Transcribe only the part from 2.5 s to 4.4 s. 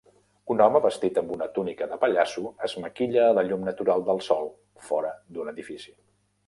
es maquilla a la llum natural del